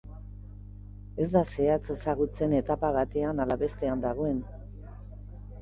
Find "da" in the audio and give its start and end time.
1.35-1.43